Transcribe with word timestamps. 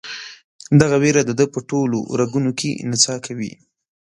دغه 0.81 0.95
ویر 1.03 1.17
د 1.25 1.31
ده 1.39 1.45
په 1.53 1.59
ټولو 1.69 1.97
رګونو 2.19 2.51
کې 2.59 2.69
نڅا 2.89 3.15
کوي. 3.25 3.53